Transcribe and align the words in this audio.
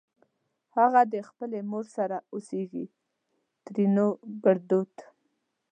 اغه 0.85 1.01
دې 1.11 1.21
خپلې 1.29 1.59
مور 1.71 1.85
سره 1.97 2.17
اوسېږ؛ 2.35 2.71
ترينو 3.65 4.07
ګړدود 4.43 4.93